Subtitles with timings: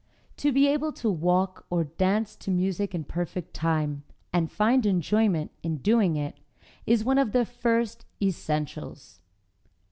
[0.37, 5.51] To be able to walk or dance to music in perfect time, and find enjoyment
[5.61, 6.39] in doing it,
[6.87, 9.21] is one of the first essentials.